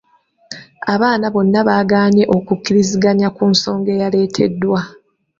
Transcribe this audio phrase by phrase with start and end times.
[0.93, 4.79] Abaana bonna baagaanye okukkiriziganya ku nsonga eyaleeteddwa.